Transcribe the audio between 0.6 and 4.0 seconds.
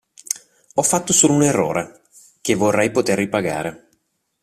Ho fatto solo un errore, che vorrei poter ripagare.